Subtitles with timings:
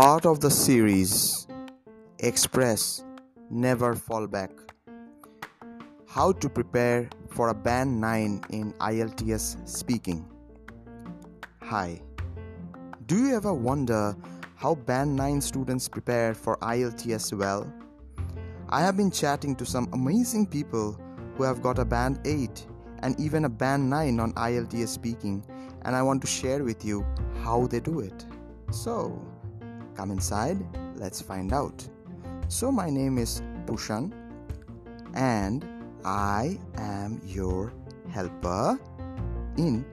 [0.00, 1.46] part of the series
[2.20, 3.04] Express
[3.50, 4.50] Never Fall Back.
[6.08, 10.26] How to prepare for a band 9 in IELTS speaking.
[11.60, 12.00] Hi.
[13.04, 14.16] Do you ever wonder
[14.56, 17.70] how band 9 students prepare for IELTS well?
[18.70, 20.98] I have been chatting to some amazing people
[21.36, 22.66] who have got a band 8
[23.02, 25.44] and even a band 9 on IELTS speaking
[25.82, 27.04] and I want to share with you
[27.44, 28.24] how they do it.
[28.70, 29.20] So,
[29.96, 30.58] come inside,
[30.96, 31.86] let's find out.
[32.48, 34.12] So, my name is Pushan
[35.14, 35.66] and
[36.04, 37.72] I am your
[38.10, 38.78] helper
[39.56, 39.84] in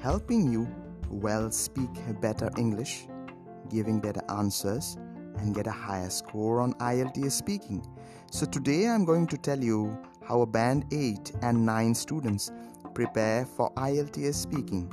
[0.00, 0.68] helping you
[1.10, 3.06] well speak better English,
[3.68, 4.96] giving better answers,
[5.38, 7.84] and get a higher score on IELTS speaking.
[8.30, 12.52] So, today I'm going to tell you how a band 8 and 9 students
[12.94, 14.92] prepare for IELTS speaking.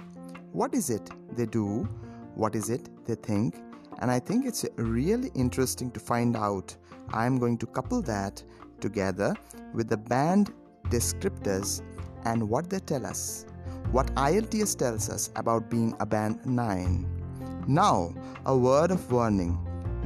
[0.52, 1.88] What is it they do?
[2.36, 3.56] What is it they think?
[4.00, 6.76] And I think it's really interesting to find out.
[7.14, 8.44] I'm going to couple that
[8.80, 9.36] together
[9.74, 10.54] with the band
[10.90, 11.82] descriptors
[12.26, 13.46] and what they tell us.
[13.92, 17.64] What IELTS tells us about being a band 9.
[17.68, 18.14] Now,
[18.46, 19.58] a word of warning.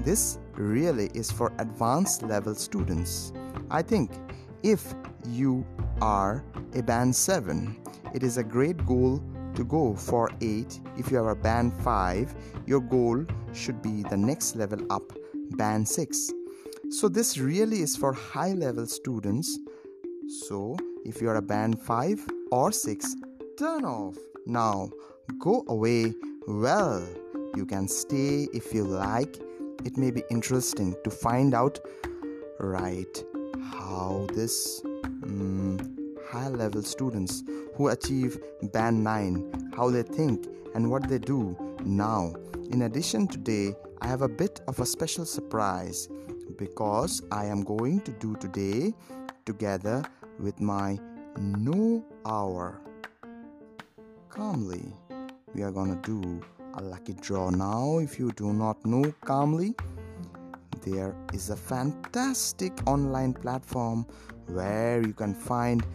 [0.06, 3.34] This really is for advanced level students.
[3.70, 4.12] I think
[4.64, 4.94] if
[5.28, 5.66] you
[6.02, 6.44] are
[6.76, 7.76] a band 7,
[8.14, 9.24] it is a great goal
[9.56, 10.80] to go for 8.
[10.98, 12.34] If you have a band 5,
[12.66, 15.14] your goal should be the next level up,
[15.52, 16.32] band 6.
[16.90, 19.58] So, this really is for high level students.
[20.48, 23.16] So, if you are a band 5 or 6,
[23.58, 24.18] turn off.
[24.46, 24.90] Now,
[25.40, 26.14] go away.
[26.48, 27.08] Well,
[27.56, 29.40] you can stay if you like.
[29.86, 31.80] It may be interesting to find out
[32.60, 33.24] right
[33.62, 36.01] how this um,
[36.32, 37.44] high level students
[37.76, 38.38] who achieve
[38.72, 42.34] band 9 how they think and what they do now.
[42.72, 46.08] In addition today i have a bit of a special surprise
[46.58, 48.94] because i am going to do today
[49.46, 50.02] together
[50.40, 50.98] with my
[51.38, 52.80] no hour.
[54.30, 54.94] Cambly
[55.54, 56.42] we are to do
[56.76, 57.98] a lucky draw now.
[57.98, 59.78] If you do not know Cambly
[60.86, 64.06] there is a fantastic online platform
[64.48, 65.86] where you can find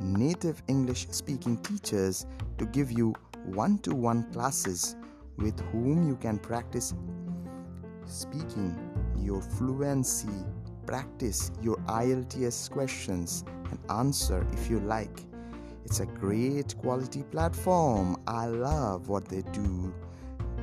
[0.00, 2.26] native English speaking teachers
[2.58, 3.14] to give you
[3.44, 4.96] one to one classes
[5.36, 6.94] with whom you can practice
[8.06, 8.76] speaking
[9.18, 10.44] your fluency,
[10.86, 15.20] practice your IELTS questions, and answer if you like.
[15.84, 18.16] It's a great quality platform.
[18.26, 19.92] I love what they do.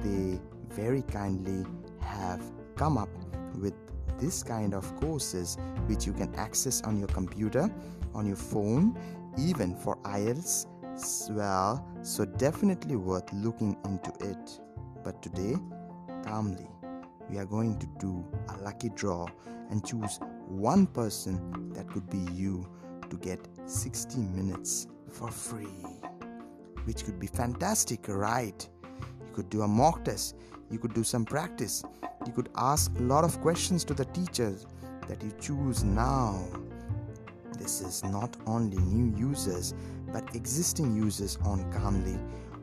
[0.04, 1.66] They very kindly
[2.00, 2.42] have
[2.76, 3.10] come up
[3.56, 3.74] with
[4.20, 5.58] this kind of courses
[5.88, 7.70] which you can access on your computer,
[8.14, 8.98] on your phone,
[9.48, 10.66] even for IELTS
[11.30, 14.60] well, so definitely worth looking into it.
[15.04, 15.56] But today,
[16.24, 16.68] Cambly,
[17.30, 19.28] we are going to do a lucky draw
[19.70, 22.68] and choose one person that could be you
[23.10, 25.86] to get 60 minutes for free,
[26.84, 28.68] which could be fantastic, right?
[29.26, 30.36] You could do a mock test,
[30.70, 31.84] you could do some practice,
[32.26, 34.66] you could ask a lot of questions to the teachers
[35.08, 36.46] that you choose now.
[37.60, 39.74] This is not only new users
[40.12, 42.18] but existing users on Cambly.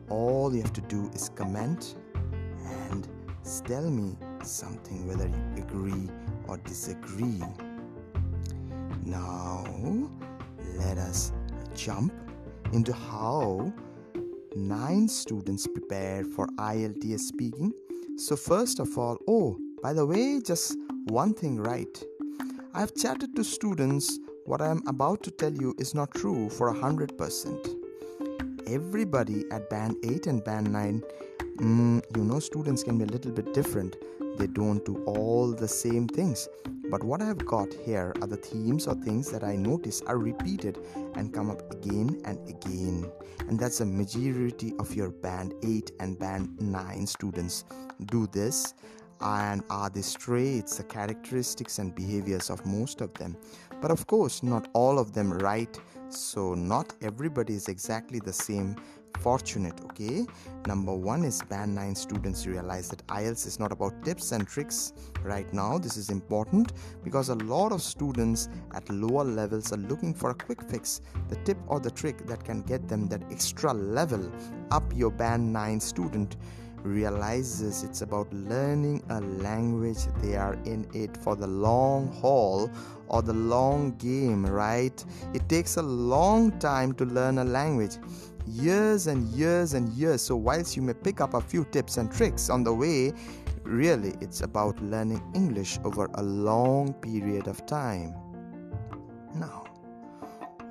[0.09, 1.95] All you have to do is comment
[2.89, 3.07] and
[3.65, 6.09] tell me something whether you agree
[6.47, 7.41] or disagree.
[9.05, 9.63] Now,
[10.75, 11.31] let us
[11.75, 12.13] jump
[12.73, 13.71] into how
[14.55, 17.71] nine students prepare for IELTS speaking.
[18.17, 20.75] So, first of all, oh, by the way, just
[21.05, 22.03] one thing right.
[22.73, 26.73] I've chatted to students what I am about to tell you is not true for
[26.73, 27.83] 100%.
[28.65, 31.03] Everybody at band 8 and band 9,
[31.57, 33.97] mm, you know, students can be a little bit different.
[34.37, 36.47] They don't do all the same things.
[36.89, 40.77] But what I've got here are the themes or things that I notice are repeated
[41.15, 43.11] and come up again and again.
[43.49, 47.65] And that's the majority of your band 8 and band 9 students
[48.05, 48.75] do this
[49.21, 53.37] and are the traits, the characteristics, and behaviors of most of them.
[53.81, 55.79] But of course, not all of them right,
[56.09, 58.75] so not everybody is exactly the same
[59.19, 60.25] fortunate okay?
[60.65, 64.93] Number one is band 9 students realize that ielts is not about tips and tricks
[65.23, 65.77] right now.
[65.77, 66.73] This is important
[67.03, 71.35] because a lot of students at lower levels are looking for a quick fix the
[71.37, 74.31] tip or the trick that can get them that extra level
[74.71, 76.37] up your band 9 student
[76.83, 80.05] realizes it's about learning a language.
[80.21, 82.69] They are in it for the long haul
[83.07, 85.03] or the long game right?
[85.33, 87.97] It takes a long time to learn a language.
[88.45, 90.21] Years and years and years.
[90.21, 93.13] So whilst you may pick up a few tips and tricks on the way
[93.67, 98.15] really it's about learning English over a long period of time.
[99.35, 99.66] Now,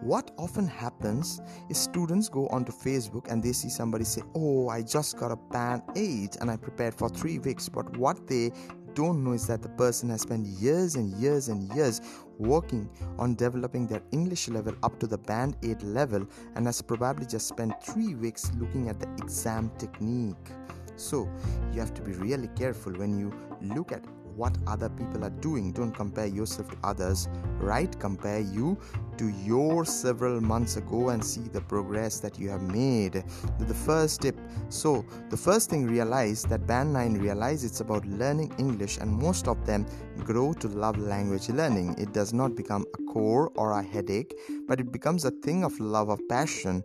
[0.03, 4.83] what often happens is students go onto Facebook and they see somebody say, Oh, I
[4.83, 7.69] just got a band 8 and I prepared for three weeks.
[7.69, 8.53] But what they
[8.95, 12.01] don't know is that the person has spent years and years and years
[12.39, 12.89] working
[13.19, 17.49] on developing their English level up to the band 8 level and has probably just
[17.49, 20.51] spent three weeks looking at the exam technique.
[20.97, 21.29] So,
[21.73, 24.03] you have to be really careful when you look at
[24.37, 25.73] what other people are doing.
[25.73, 27.29] Don't compare yourself to others,
[27.59, 27.99] right?
[27.99, 28.79] Compare you
[29.19, 33.25] to your several months ago and see the progress that you have made.
[33.59, 34.39] The first tip.
[34.69, 39.49] So, the first thing realize that Band 9 realize it's about learning English, and most
[39.49, 39.87] of them
[40.25, 41.97] grow to love language learning.
[41.99, 44.35] It does not become a core or a headache,
[44.67, 46.85] but it becomes a thing of love, of passion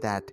[0.00, 0.30] that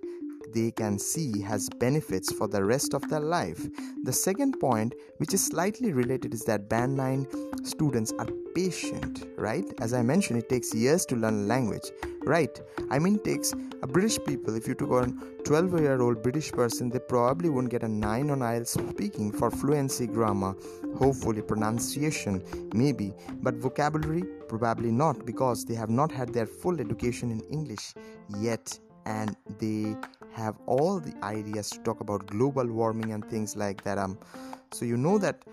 [0.52, 3.68] they can see has benefits for the rest of their life.
[4.02, 7.26] The second point, which is slightly related, is that Band 9
[7.64, 9.64] students are patient, right?
[9.80, 11.90] As I mentioned, it takes years to learn language,
[12.24, 12.60] right?
[12.90, 15.12] I mean, it takes a British people, if you took a
[15.44, 19.50] 12 year old British person, they probably won't get a 9 on IELTS speaking for
[19.50, 20.54] fluency, grammar,
[20.96, 22.42] hopefully pronunciation,
[22.74, 27.94] maybe, but vocabulary, probably not because they have not had their full education in English
[28.38, 28.78] yet.
[29.06, 29.96] And they
[30.32, 33.98] have all the ideas to talk about global warming and things like that.
[33.98, 34.18] Um
[34.72, 35.44] so you know that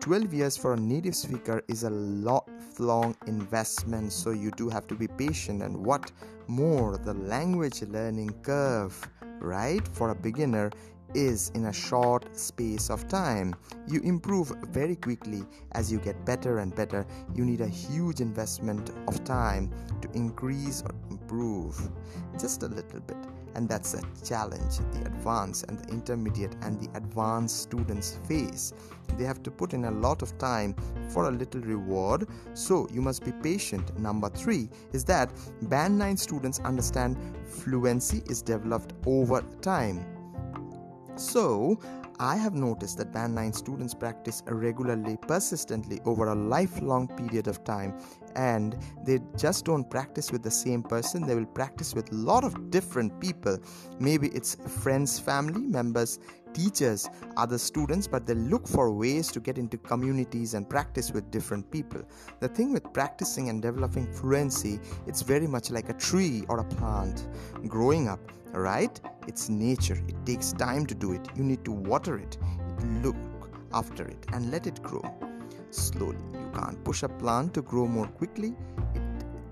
[0.00, 4.94] 12 years for a native speaker is a lifelong investment so you do have to
[4.94, 6.10] be patient and what
[6.46, 9.06] more the language learning curve
[9.40, 10.70] right for a beginner
[11.14, 13.54] is in a short space of time.
[13.86, 15.42] You improve very quickly
[15.72, 17.04] as you get better and better.
[17.34, 21.90] You need a huge investment of time to increase or improve
[22.38, 23.18] just a little bit
[23.54, 28.72] and that's a challenge the advanced and the intermediate and the advanced students face.
[29.18, 30.74] They have to put in a lot of time
[31.08, 32.28] for a little reward.
[32.54, 33.98] So you must be patient.
[33.98, 35.32] Number 3 is that
[35.62, 40.04] band 9 students understand fluency is developed over time.
[41.16, 41.78] So
[42.20, 47.64] I have noticed that Band 9 students practice regularly, persistently over a lifelong period of
[47.64, 47.98] time,
[48.36, 52.44] and they just don't practice with the same person, they will practice with a lot
[52.44, 53.58] of different people.
[53.98, 56.18] Maybe it's friends, family members,
[56.52, 61.30] teachers, other students, but they look for ways to get into communities and practice with
[61.30, 62.02] different people.
[62.40, 66.64] The thing with practicing and developing fluency, it's very much like a tree or a
[66.64, 67.28] plant.
[67.66, 68.20] Growing up,
[68.52, 69.00] right?
[69.26, 71.28] It's nature, it takes time to do it.
[71.36, 72.36] You need to water it,
[73.02, 73.16] look
[73.72, 75.29] after it, and let it grow
[75.74, 76.18] slowly.
[76.32, 78.54] You can't push a plant to grow more quickly,
[78.94, 79.02] it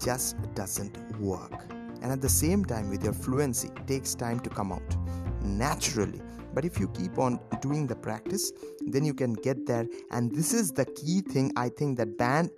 [0.01, 1.65] just doesn't work.
[2.03, 4.97] And at the same time, with your fluency, it takes time to come out
[5.43, 6.21] naturally.
[6.55, 9.87] But if you keep on doing the practice, then you can get there.
[10.11, 12.51] And this is the key thing I think that Band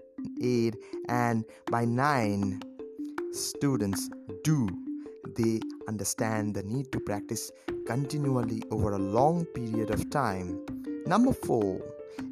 [0.42, 0.76] 8
[1.08, 2.60] and by 9
[3.32, 4.10] students
[4.44, 4.68] do
[5.36, 7.50] they understand the need to practice
[7.86, 10.60] continually over a long period of time.
[11.06, 11.80] Number four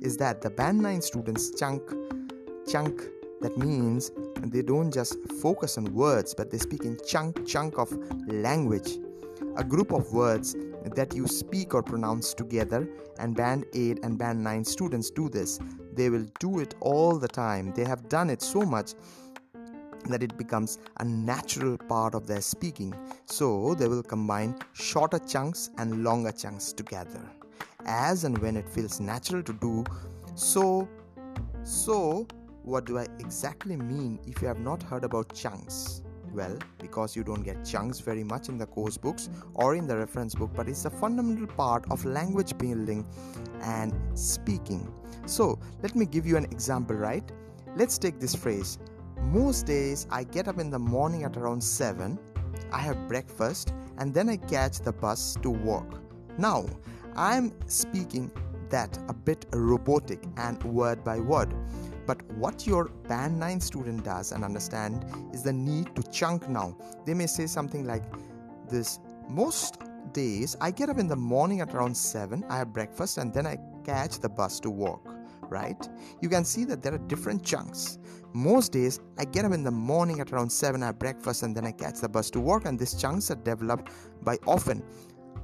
[0.01, 1.83] is that the band 9 students chunk
[2.71, 3.03] chunk
[3.41, 4.11] that means
[4.43, 7.93] they don't just focus on words but they speak in chunk chunk of
[8.27, 8.99] language.
[9.57, 10.57] A group of words
[10.95, 15.59] that you speak or pronounce together and band 8 and band 9 students do this.
[15.95, 17.73] They will do it all the time.
[17.75, 18.95] They have done it so much
[20.09, 22.95] that it becomes a natural part of their speaking.
[23.27, 27.21] So they will combine shorter chunks and longer chunks together
[27.89, 29.85] as and when it feels natural to do
[30.35, 30.89] so.
[31.65, 32.27] So,
[32.63, 36.03] what do I exactly mean if you have not heard about chunks?
[36.33, 39.97] Well, because you don't get chunks very much in the course books or in the
[39.97, 43.07] reference book, but it's a fundamental part of language building
[43.63, 44.93] and speaking.
[45.27, 47.25] So, let me give you an example, right?
[47.75, 48.79] Let's take this phrase
[49.23, 52.19] most days, I get up in the morning at around 7,
[52.73, 56.01] I have breakfast, and then I catch the bus to work.
[56.39, 56.67] Now,
[57.19, 58.31] I'm speaking
[58.71, 61.53] that a bit robotic and word by word.
[62.07, 66.79] But what your Band 9 student does and understand is the need to chunk now.
[67.07, 68.05] They may say something like
[68.71, 69.79] this Most
[70.13, 73.49] days, I get up in the morning at around 7, I have breakfast, and then
[73.49, 75.01] I catch the bus to work
[75.51, 75.89] right?
[76.21, 77.99] You can see that there are different chunks.
[78.35, 81.57] Most days, I get up in the morning at around 7, I have breakfast, and
[81.57, 82.67] then I catch the bus to work.
[82.67, 83.91] And these chunks are developed
[84.23, 84.83] by often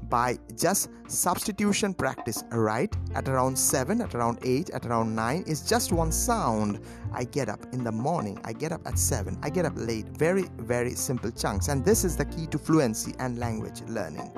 [0.08, 2.94] by just substitution practice, right?
[3.14, 6.80] At around 7, at around 8, at around 9 is just one sound.
[7.12, 10.06] I get up in the morning, I get up at 7, I get up late.
[10.06, 11.68] Very, very simple chunks.
[11.68, 14.30] And this is the key to fluency and language learning.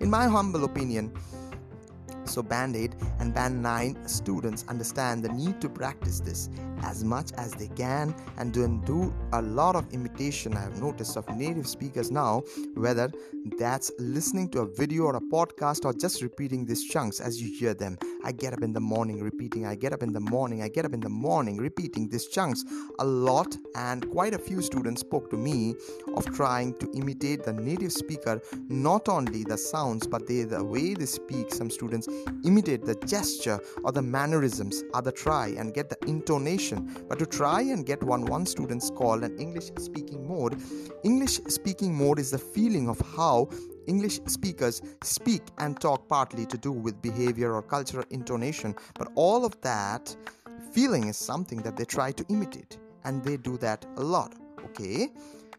[0.00, 1.12] In my humble opinion,
[2.26, 6.48] So, Band 8 and Band 9 students understand the need to practice this
[6.84, 10.56] as much as they can and then do a lot of imitation.
[10.56, 12.42] I have noticed of native speakers now,
[12.74, 13.10] whether
[13.58, 17.48] that's listening to a video or a podcast or just repeating these chunks as you
[17.58, 17.98] hear them.
[18.24, 20.84] I get up in the morning repeating, I get up in the morning, I get
[20.84, 22.64] up in the morning repeating these chunks
[22.98, 25.74] a lot, and quite a few students spoke to me
[26.16, 30.94] of trying to imitate the native speaker, not only the sounds but they, the way
[30.94, 31.52] they speak.
[31.52, 32.08] Some students
[32.44, 36.73] imitate the gesture or the mannerisms, other try and get the intonation.
[37.08, 40.60] But to try and get one, one student's called an English speaking mode.
[41.02, 43.48] English speaking mode is the feeling of how
[43.86, 49.44] English speakers speak and talk partly to do with behavior or cultural intonation, but all
[49.44, 50.16] of that
[50.72, 54.34] feeling is something that they try to imitate, and they do that a lot.
[54.64, 55.08] Okay,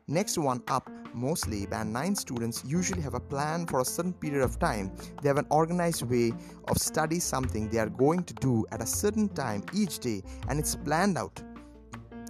[0.08, 4.44] next one up mostly band 9 students usually have a plan for a certain period
[4.44, 4.92] of time.
[5.22, 6.34] They have an organized way
[6.68, 10.60] of study something they are going to do at a certain time each day and
[10.60, 11.42] it's planned out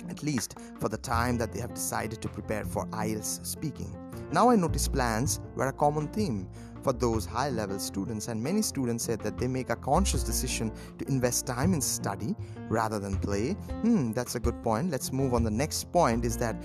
[0.10, 3.96] at least for the time that they have decided to prepare for IELTS speaking.
[4.32, 6.48] Now i notice plans were a common theme
[6.84, 10.72] for those high level students and many students said that they make a conscious decision
[11.00, 12.36] to invest time in study
[12.70, 13.54] rather than play.
[13.82, 14.92] Hmm that's a good point.
[14.92, 15.44] Let's move on.
[15.44, 16.56] The next point is that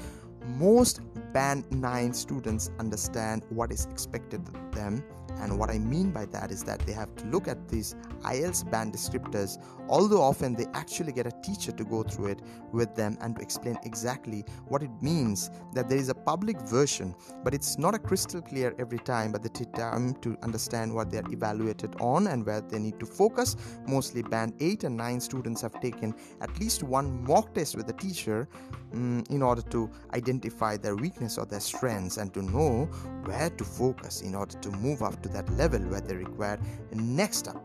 [0.58, 1.00] most
[1.32, 5.02] band 9 students understand what is expected of them
[5.40, 8.70] and what I mean by that is that they have to look at these IELTS
[8.70, 9.58] band descriptors,
[9.88, 13.42] although often they actually get a teacher to go through it with them and to
[13.42, 15.50] explain exactly what it means.
[15.75, 19.42] That there is a public version, but it's not a crystal clear every time, but
[19.42, 23.56] they take time to understand what they're evaluated on and where they need to focus.
[23.87, 27.94] Mostly band 8 and 9 students have taken at least one mock test with the
[27.94, 28.49] teacher
[28.92, 32.86] um, in order to identify their weakness or their strengths and to know
[33.24, 36.58] where to focus in order to move up to that level where they require
[36.92, 37.62] next up.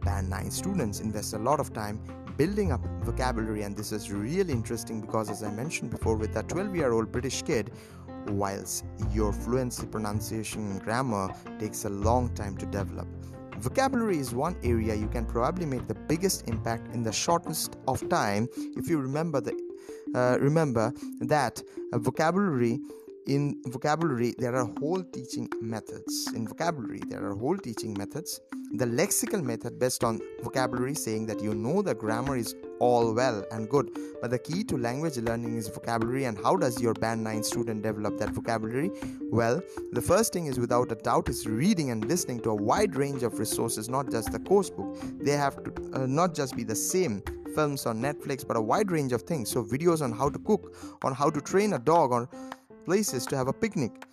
[0.00, 2.00] Band 9 students invest a lot of time
[2.36, 6.48] building up vocabulary, and this is really interesting because, as I mentioned before, with that
[6.48, 7.70] 12 year old British kid,
[8.26, 13.06] whilst your fluency, pronunciation, and grammar takes a long time to develop.
[13.58, 18.06] Vocabulary is one area you can probably make the biggest impact in the shortest of
[18.08, 19.54] time if you remember the
[20.14, 21.62] uh, remember that
[21.92, 22.80] vocabulary
[23.26, 26.28] in vocabulary there are whole teaching methods.
[26.34, 28.40] In vocabulary there are whole teaching methods.
[28.72, 33.44] The lexical method based on vocabulary saying that you know the grammar is all well
[33.52, 33.88] and good
[34.20, 36.24] but the key to language learning is vocabulary.
[36.24, 38.90] And how does your band 9 student develop that vocabulary?
[39.30, 39.62] Well
[39.92, 43.22] the first thing is without a doubt is reading and listening to a wide range
[43.22, 44.96] of resources not just the course book.
[45.20, 47.22] They have to uh, not just be the same
[47.54, 49.50] films on netflix but a wide range of things.
[49.50, 52.28] So videos on how to cook on how to train a dog or
[52.84, 54.04] places to have a picnic.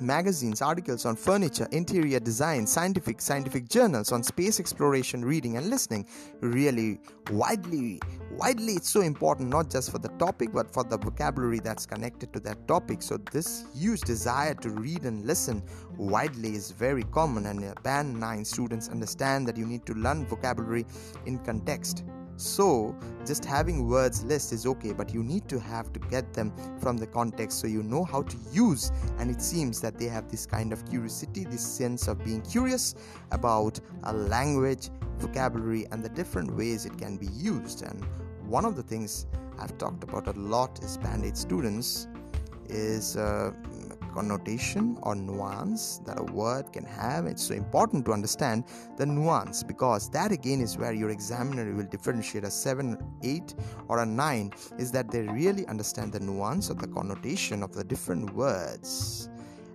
[0.00, 6.04] Magazines articles on furniture interior design scientific scientific journals on space exploration reading and listening.
[6.40, 6.98] Really
[7.30, 8.00] widely
[8.32, 12.32] widely it's so important not just for the topic but for the vocabulary that's connected
[12.32, 13.02] to that topic.
[13.02, 15.62] So this huge desire to read and listen
[15.96, 20.86] widely is very common and band 9 students understand that you need to learn vocabulary
[21.26, 22.02] in context
[22.36, 26.52] so, just having words list is okay, but you need to have to get them
[26.80, 28.90] from the context so you know how to use.
[29.18, 32.96] And it seems that they have this kind of curiosity, this sense of being curious
[33.30, 37.82] about a language, vocabulary, and the different ways it can be used.
[37.82, 38.04] And
[38.46, 39.26] one of the things
[39.58, 42.08] I've talked about a lot is Band Aid students
[42.68, 43.52] is uh,
[44.14, 47.26] connotation or nuance that a word can have.
[47.26, 48.64] It's so important to understand
[48.96, 53.54] the nuance because that again is where your examiner will differentiate a 7, 8,
[53.88, 57.82] or a 9 is that they really understand the nuance or the connotation of the
[57.82, 59.28] different words.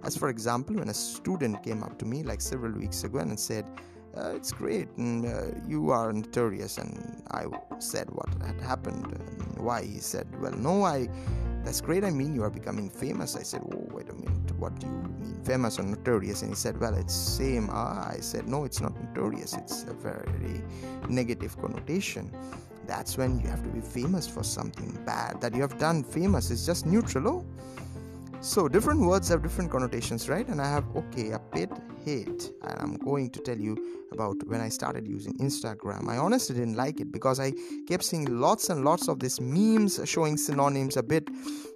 [0.04, 3.38] As for example, when a student came up to me like several weeks ago and
[3.38, 3.66] said,
[4.18, 7.46] uh, it's great and uh, you are notorious and i
[7.78, 11.08] said what had happened and why he said well no i
[11.64, 12.04] that's great.
[12.04, 13.36] I mean, you are becoming famous.
[13.36, 14.52] I said, Oh, wait a minute.
[14.58, 16.42] What do you mean, famous or notorious?
[16.42, 17.70] And he said, Well, it's same.
[17.72, 19.54] Ah, I said, No, it's not notorious.
[19.54, 20.62] It's a very
[21.08, 22.32] negative connotation.
[22.88, 26.04] That's when you have to be famous for something bad that you have done.
[26.04, 27.28] Famous is just neutral.
[27.28, 27.46] Oh,
[28.42, 30.48] so different words have different connotations, right?
[30.48, 31.40] And I have okay, a
[32.10, 33.74] hate, and I'm going to tell you
[34.12, 36.10] about when I started using Instagram.
[36.10, 37.54] I honestly didn't like it because I
[37.88, 41.30] kept seeing lots and lots of these memes showing synonyms a bit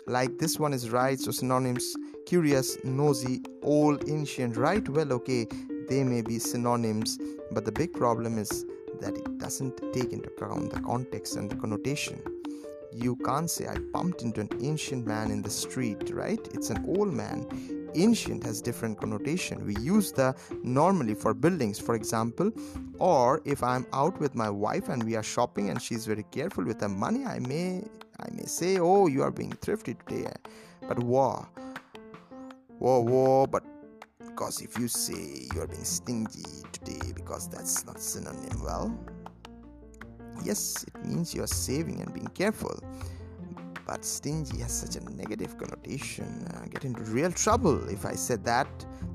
[0.07, 4.87] like this one is right, so synonyms curious, nosy, old, ancient, right?
[4.89, 5.45] Well, okay,
[5.89, 7.19] they may be synonyms,
[7.51, 8.65] but the big problem is
[9.01, 12.21] that it doesn't take into account the context and the connotation
[12.95, 16.39] you can't say I bumped into an ancient man in the street, right?
[16.53, 17.82] It's an old man.
[17.95, 19.65] Ancient has different connotation.
[19.65, 22.51] We use the normally for buildings, for example,
[22.99, 26.63] or if I'm out with my wife and we are shopping and she's very careful
[26.63, 27.83] with her money, I may
[28.19, 30.31] I may say, "Oh, you are being thrifty today."
[30.87, 31.47] But whoa,
[32.79, 33.63] whoa, whoa, but
[34.19, 38.97] because if you say you are being stingy today because that's not synonym, well,
[40.43, 42.79] yes, it means you are saving and being careful
[43.85, 46.47] but stingy has such a negative connotation.
[46.61, 48.67] I get into real trouble if I said that.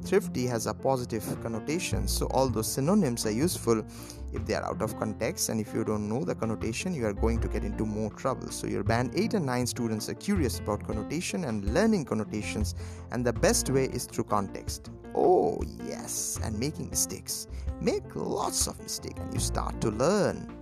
[0.04, 3.84] Thrifty has a positive connotation, so all those synonyms are useful
[4.32, 7.12] if they are out of context, and if you don't know the connotation, you are
[7.12, 8.50] going to get into more trouble.
[8.50, 12.74] So, your band 8 and 9 students are curious about connotation and learning connotations,
[13.10, 14.90] and the best way is through context.
[15.14, 17.48] Oh, yes, and making mistakes.
[17.80, 20.57] Make lots of mistakes, and you start to learn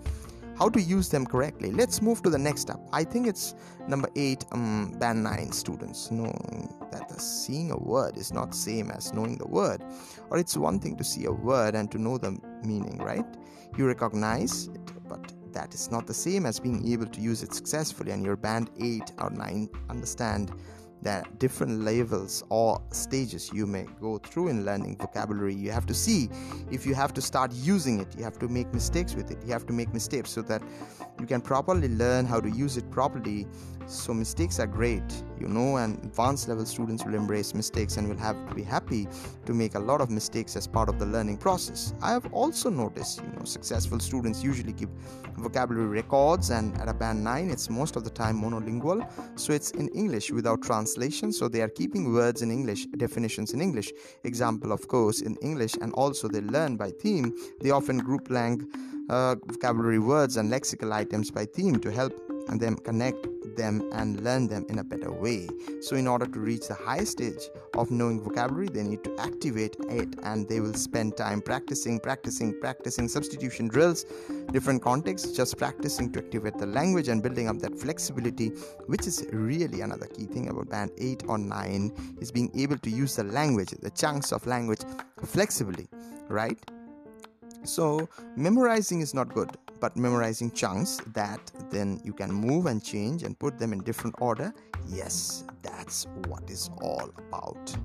[0.58, 1.70] how to use them correctly.
[1.70, 2.80] Let's move to the next step.
[2.92, 3.54] I think it's
[3.88, 8.90] number eight, um, band nine students knowing that the seeing a word is not same
[8.90, 9.82] as knowing the word,
[10.30, 13.26] or it's one thing to see a word and to know the meaning, right?
[13.76, 17.54] You recognize it, but that is not the same as being able to use it
[17.54, 18.12] successfully.
[18.12, 20.52] And your band eight or nine understand
[21.04, 25.94] are different levels or stages you may go through in learning vocabulary you have to
[25.94, 26.28] see
[26.70, 28.08] if you have to start using it.
[28.16, 29.38] You have to make mistakes with it.
[29.44, 30.62] You have to make mistakes so that
[31.20, 33.46] you can properly learn how to use it properly.
[33.86, 35.02] So mistakes are great
[35.40, 39.06] you know and advanced level students will embrace mistakes and will have to be happy
[39.44, 41.94] to make a lot of mistakes as part of the learning process.
[42.02, 44.88] I have also noticed you know successful students usually give
[45.36, 49.08] vocabulary records and at a band 9 it's most of the time monolingual.
[49.38, 53.60] So it's in english without translation so they are keeping words in english definitions in
[53.60, 53.92] english.
[54.24, 57.34] Example of course in english and also they learn by theme.
[57.60, 58.66] They often group lang
[59.08, 62.12] uh, vocabulary words and lexical items by theme to help
[62.48, 63.26] them connect
[63.56, 65.48] them and learn them in a better way.
[65.80, 69.76] So, in order to reach the highest stage of knowing vocabulary, they need to activate
[69.88, 74.04] it and they will spend time practicing, practicing, practicing substitution drills,
[74.52, 78.48] different contexts, just practicing to activate the language and building up that flexibility,
[78.86, 82.90] which is really another key thing about band 8 or 9 is being able to
[82.90, 84.80] use the language, the chunks of language
[85.24, 85.88] flexibly,
[86.28, 86.58] right?
[87.64, 93.22] So, memorizing is not good, but memorizing chunks that then you can move and change
[93.22, 94.52] and put them in different order,
[94.86, 97.76] yes, that's what is all about.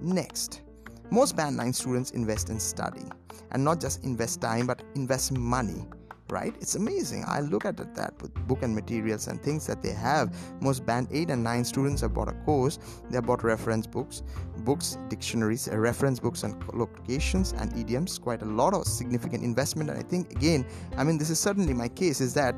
[0.00, 0.62] Next,
[1.10, 3.04] most Band 9 students invest in study
[3.52, 5.86] and not just invest time but invest money
[6.30, 6.54] right?
[6.60, 7.24] It's amazing.
[7.26, 11.08] I look at that with book and materials and things that they have most band
[11.10, 12.78] 8 and 9 students have bought a course.
[13.10, 14.22] They have bought reference books
[14.58, 18.18] books dictionaries uh, reference books and collocations and idioms.
[18.18, 19.90] Quite a lot of significant investment.
[19.90, 22.54] And i think again i mean this is certainly my case is that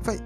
[0.00, 0.18] if i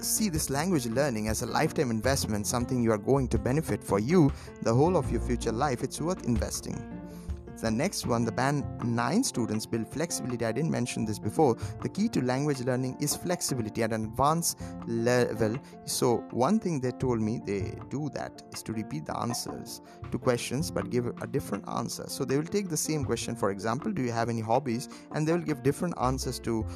[0.00, 3.98] see this language learning as a lifetime investment something you are going to benefit for
[3.98, 4.30] you
[4.62, 6.95] the whole of your future life it's worth investing
[7.60, 10.44] the next one, the band 9 students build flexibility.
[10.44, 11.56] I didn't mention this before.
[11.82, 15.56] The key to language learning is flexibility at an advanced level.
[15.84, 20.18] So, one thing they told me they do that is to repeat the answers to
[20.18, 22.04] questions but give a different answer.
[22.08, 24.88] So, they will take the same question, for example, do you have any hobbies?
[25.12, 26.66] And they will give different answers to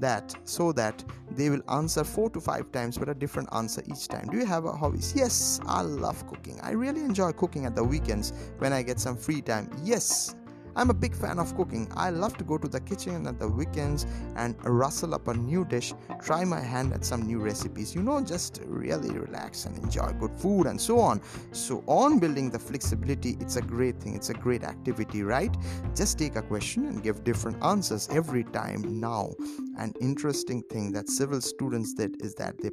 [0.00, 4.08] that so that they will answer four to five times but a different answer each
[4.08, 4.28] time.
[4.30, 4.72] Do you have a
[5.14, 6.58] yes i love cooking.
[6.62, 9.70] I really enjoy cooking at the weekends when i get some free time.
[9.82, 10.34] Yes
[10.76, 11.90] I'm a big fan of cooking.
[11.96, 15.64] I love to go to the kitchen at the weekends and rustle up a new
[15.64, 20.12] dish, try my hand at some new recipes, you know, just really relax and enjoy
[20.20, 21.22] good food and so on.
[21.52, 25.56] So, on building the flexibility, it's a great thing, it's a great activity, right?
[25.94, 29.00] Just take a question and give different answers every time.
[29.00, 29.32] Now,
[29.78, 32.70] an interesting thing that civil students did is that they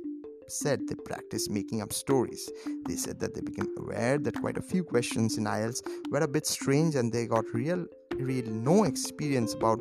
[0.48, 2.52] said they practiced making up stories.
[2.88, 6.28] They said that they became aware that quite a few questions in IELTS were a
[6.28, 9.80] bit strange and they got real, real no experience about.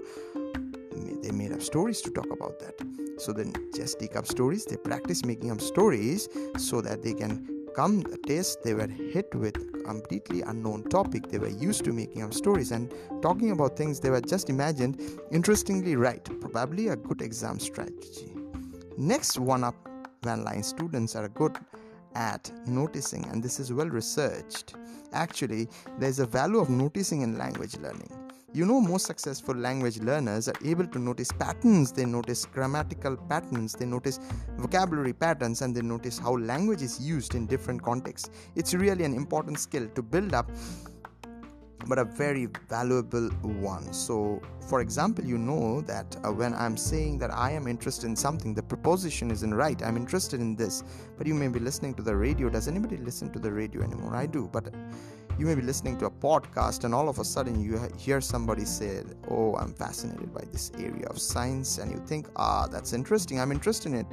[1.22, 2.75] They made up stories to talk about that.
[3.18, 4.64] So then just take up stories.
[4.64, 9.35] They practice making up stories so that they can come the test they were hit
[9.35, 13.98] with completely unknown topic they were used to making up stories and talking about things
[13.98, 18.33] they were just imagined interestingly right probably a good exam strategy
[18.98, 19.88] next one up
[20.22, 21.58] Van students are good
[22.14, 24.74] at noticing, and this is well researched.
[25.12, 28.08] Actually, there's a value of noticing in language learning.
[28.54, 33.72] You know, most successful language learners are able to notice patterns, they notice grammatical patterns,
[33.72, 34.20] they notice
[34.58, 38.30] vocabulary patterns, and they notice how language is used in different contexts.
[38.54, 40.50] It's really an important skill to build up
[41.87, 43.29] but a very valuable
[43.61, 43.92] one.
[43.92, 48.16] So, for example, you know that uh, when I'm saying that I am interested in
[48.16, 49.83] something, the preposition isn't right.
[49.83, 50.83] I'm interested in this,
[51.18, 52.49] but you may be listening to the radio.
[52.49, 54.14] Does anybody listen to the radio anymore?
[54.14, 54.73] I do, but
[55.42, 58.64] you may be listening to a podcast and all of a sudden you hear somebody
[58.64, 63.40] say oh i'm fascinated by this area of science and you think ah that's interesting.
[63.40, 64.07] I'm interested in it.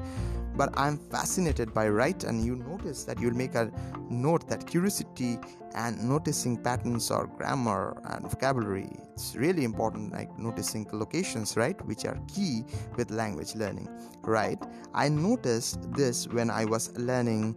[0.56, 3.72] But i'm fascinated by right and you notice that you'll make a
[4.10, 5.38] note that curiosity
[5.76, 12.06] and noticing patterns or grammar and vocabulary it's really important like noticing collocations right which
[12.06, 12.66] are key
[12.98, 13.88] with language learning
[14.24, 14.62] right?
[14.94, 17.56] I noticed this when i was learning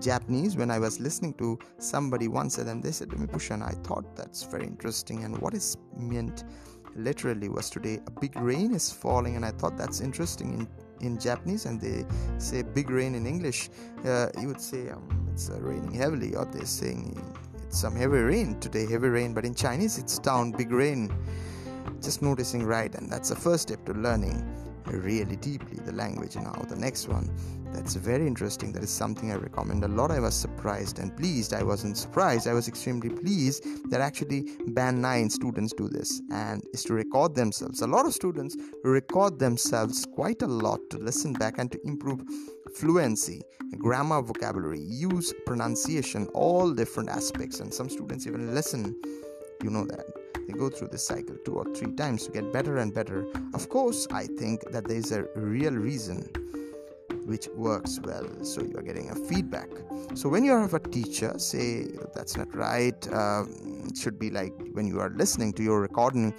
[0.00, 3.72] Japanese when I was listening to somebody once and they said to me, Pushan, I
[3.86, 5.24] thought that's very interesting.
[5.24, 6.44] And what is meant
[6.96, 10.68] literally was today a big rain is falling, and I thought that's interesting in
[11.02, 12.06] in Japanese, and they
[12.38, 13.70] say big rain in English.
[14.04, 17.20] Uh, you would say um, it's uh, raining heavily, or they're saying
[17.64, 19.34] it's some heavy rain today, heavy rain.
[19.34, 21.12] But in Chinese, it's down big rain.
[22.00, 26.36] Just noticing right, and that's the first step to learning really deeply the language.
[26.36, 27.30] Now, the next one
[27.72, 28.72] that's very interesting.
[28.72, 30.10] That is something I recommend a lot.
[30.10, 31.54] I was surprised and pleased.
[31.54, 36.62] I wasn't surprised, I was extremely pleased that actually Band 9 students do this and
[36.72, 37.80] is to record themselves.
[37.80, 42.22] A lot of students record themselves quite a lot to listen back and to improve
[42.74, 43.42] fluency,
[43.78, 47.60] grammar, vocabulary, use, pronunciation, all different aspects.
[47.60, 48.94] And some students even listen,
[49.62, 52.78] you know that they go through this cycle two or three times to get better
[52.78, 53.26] and better.
[53.54, 56.28] Of course, I think that there is a real reason
[57.26, 59.68] which works well so you are getting a feedback.
[60.14, 63.44] So when you have a teacher say that's not right uh,
[63.86, 66.34] it should be like when you are listening to your recording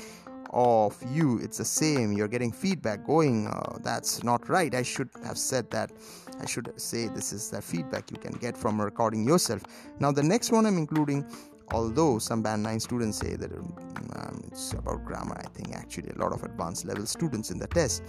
[0.52, 4.76] of you it's the same you're getting feedback going uh, that's not right.
[4.76, 5.92] I should have said that.
[6.40, 9.64] I should say this is the feedback you can get from recording yourself.
[10.00, 11.26] Now the next one i'm including
[11.74, 16.20] although some band 9 students say that um, it's about grammar i think actually a
[16.20, 18.04] lot of advanced level students in the test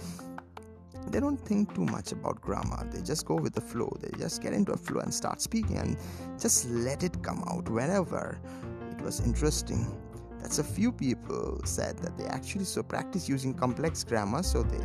[1.11, 2.87] they don't think too much about grammar.
[2.91, 3.95] They just go with the flow.
[4.01, 5.97] They just get into a flow and start speaking and
[6.39, 8.39] just let it come out whenever.
[8.91, 9.85] It was interesting
[10.45, 14.77] that's a few people said that they actually so practice using complex grammar so they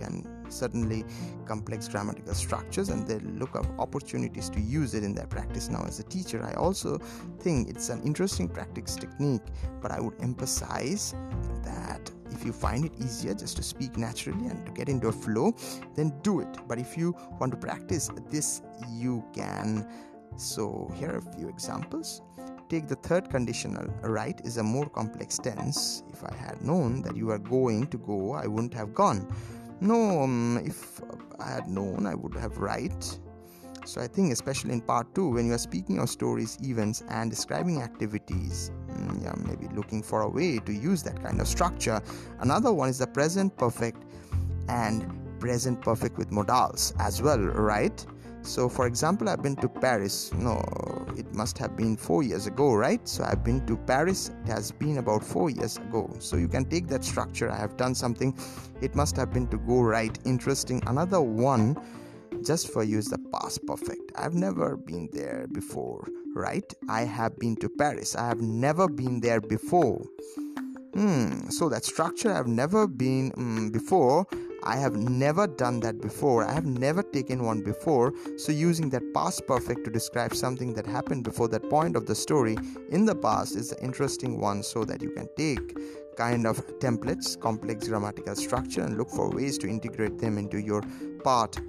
[0.00, 1.04] can certainly
[1.46, 5.68] complex grammatical structures and they look up opportunities to use it in their practice.
[5.68, 6.98] Now as a teacher i also
[7.38, 9.46] think it's an interesting practice technique
[9.80, 11.14] but i would emphasize
[11.62, 15.12] that if you find it easier just to speak naturally and to get into a
[15.12, 15.54] flow
[15.94, 16.58] then do it.
[16.66, 19.88] But if you want to practice this you can.
[20.36, 22.20] So here are a few examples
[22.68, 27.16] take the third conditional right is a more complex tense if i had known that
[27.16, 29.26] you are going to go i wouldn't have gone
[29.80, 31.00] no um, if
[31.40, 33.18] i had known i would have right
[33.86, 37.30] so I think, especially in part two, when you are speaking of stories, events, and
[37.30, 42.00] describing activities, mm, yeah, maybe looking for a way to use that kind of structure.
[42.40, 44.04] Another one is the present perfect
[44.68, 45.06] and
[45.38, 48.06] present perfect with modals as well, right?
[48.44, 50.32] So, for example, I've been to Paris.
[50.34, 50.62] No,
[51.16, 53.06] it must have been four years ago, right?
[53.08, 54.30] So, I've been to Paris.
[54.44, 56.14] It has been about four years ago.
[56.18, 57.50] So, you can take that structure.
[57.50, 58.38] I have done something.
[58.82, 60.16] It must have been to go right.
[60.24, 60.82] Interesting.
[60.86, 61.76] Another one
[62.44, 64.12] just for you is the past perfect.
[64.16, 66.70] I've never been there before, right?
[66.88, 68.14] I have been to Paris.
[68.14, 70.04] I have never been there before.
[70.94, 74.26] Hmm, so that structure I've never been um, before.
[74.64, 76.44] I have never done that before.
[76.44, 78.14] I have never taken one before.
[78.36, 82.14] So, using that past perfect to describe something that happened before that point of the
[82.14, 82.56] story
[82.88, 85.76] in the past is an interesting one so that you can take
[86.16, 90.82] kind of templates, complex grammatical structure, and look for ways to integrate them into your
[91.22, 91.60] part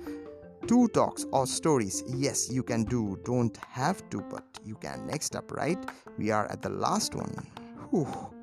[0.68, 5.36] two talks or stories yes you can do don't have to but you can next
[5.36, 5.78] up right
[6.18, 7.46] we are at the last one
[7.92, 8.35] Whew.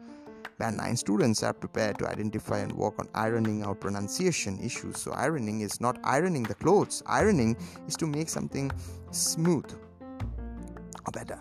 [0.58, 4.98] Band 9 students are prepared to identify and work on ironing out pronunciation issues.
[4.98, 7.02] So ironing is not ironing the clothes.
[7.06, 8.70] Ironing is to make something
[9.10, 9.64] smooth
[11.06, 11.40] or better.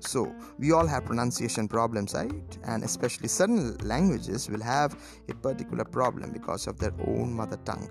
[0.00, 2.58] So we all have pronunciation problems right?
[2.64, 4.96] And especially certain languages will have
[5.28, 7.88] a particular problem because of their own mother tongue.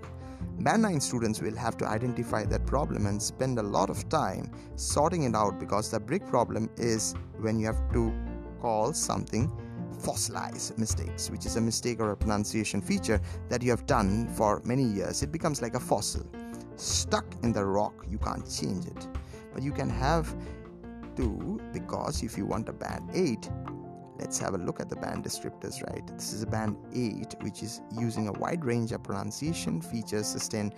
[0.60, 4.50] Band 9 students will have to identify that problem and spend a lot of time
[4.76, 8.12] sorting it out because the big problem is when you have to
[8.60, 9.50] call something
[10.02, 14.60] fossilized mistakes, which is a mistake or a pronunciation feature that you have done for
[14.64, 15.22] many years.
[15.22, 16.26] It becomes like a fossil
[16.76, 18.06] stuck in the rock.
[18.08, 19.08] You can't change it,
[19.52, 20.34] but you can have
[21.16, 23.50] to because if you want a band 8
[24.18, 27.62] let's have a look at the band descriptors right this is a band 8 which
[27.62, 30.72] is using a wide range of pronunciation features sustain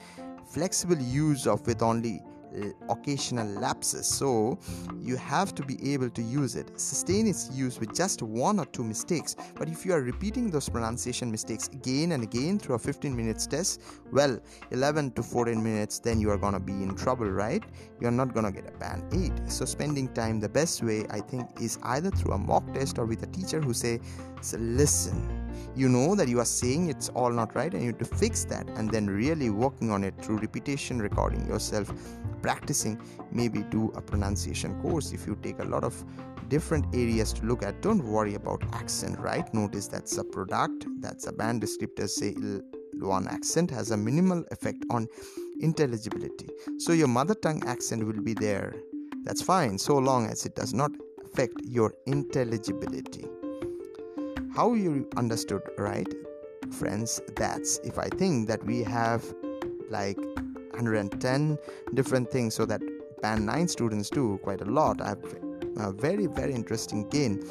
[0.44, 2.20] flexible use of with only
[2.54, 4.06] Uh, occasional lapses.
[4.06, 4.58] So
[5.00, 6.78] you have to be able to use it.
[6.78, 9.34] Sustain its use with just one or two mistakes.
[9.56, 13.46] But if you are repeating those pronunciation mistakes again and again through a 15 minutes
[13.46, 14.38] test well
[14.70, 17.64] 11 to 14 minutes then you are to be in trouble right?
[18.00, 21.48] You're not to get a band 8 so spending time the best way i think
[21.60, 24.00] is either through a mock test or with a teacher who say
[24.40, 25.43] so listen
[25.74, 28.44] you know that you are saying it's all not right and you have to fix
[28.44, 31.92] that and then really working on it through repetition recording yourself
[32.42, 33.00] practicing
[33.32, 35.12] maybe do a pronunciation course.
[35.12, 36.04] If you take a lot of
[36.48, 39.46] different areas to look at don't worry about accent right?
[39.54, 42.34] Notice that's a product that's a band descriptor say
[43.00, 45.08] one accent has a minimal effect on
[45.60, 46.48] intelligibility.
[46.78, 48.74] So your mother tongue accent will be there.
[49.24, 50.90] That's fine so long as it does not
[51.24, 53.26] affect your intelligibility
[54.54, 56.08] how you understood right
[56.70, 59.24] friends that's if i think that we have
[59.90, 60.18] like
[60.74, 61.58] 110
[61.94, 62.80] different things so that
[63.24, 65.00] band 9 students do quite a lot.
[65.00, 65.24] I have
[65.78, 67.42] a very very interesting gain.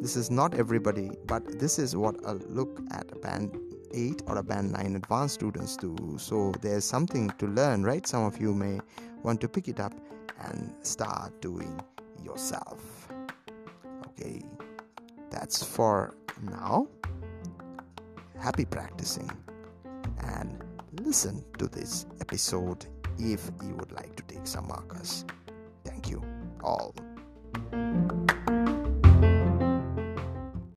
[0.00, 3.58] This is not everybody but this is what a look at a band
[3.94, 5.96] 8 or a band 9 advanced students do.
[6.18, 8.06] So there's something to learn right?
[8.06, 8.78] Some of you may
[9.22, 9.94] want to pick it up
[10.40, 11.80] and start doing
[12.22, 13.08] yourself.
[14.08, 14.42] Okay
[15.30, 16.88] that's for now,
[18.40, 19.30] happy practicing
[20.20, 20.62] and
[21.00, 22.86] listen to this episode
[23.18, 25.24] if you would like to take some markers.
[25.84, 26.22] Thank you
[26.62, 26.94] all.